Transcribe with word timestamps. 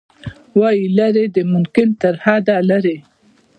وايي، 0.59 0.83
لیرې 0.97 1.25
د 1.35 1.37
ممکن 1.53 1.87
ترحده 2.01 2.55
لیرې 2.69 2.97